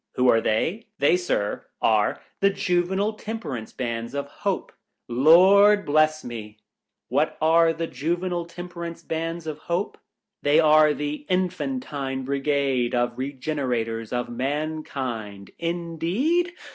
[0.15, 4.71] Who are they?— They, Sir, are the Juvenile Temperance Bands of Hope.—
[5.07, 6.57] Lord bless me!
[7.07, 10.03] What are the Juvenile Temperance Bands of Hope 1—
[10.41, 16.51] They are the Infantine Brigade of Regenerators of Man kind.— Indeed